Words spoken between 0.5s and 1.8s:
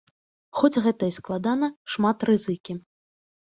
Хоць гэта і складана,